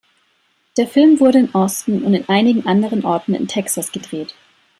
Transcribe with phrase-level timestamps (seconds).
[0.77, 4.33] Der Film wurde in Austin und in einigen anderen Orten in Texas gedreht.